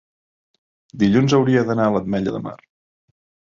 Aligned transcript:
dilluns 1.03 1.37
hauria 1.39 1.63
d'anar 1.69 1.87
a 1.91 1.95
l'Ametlla 1.99 2.37
de 2.39 2.43
Mar. 2.49 2.59